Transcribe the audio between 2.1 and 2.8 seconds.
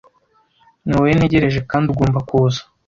kuza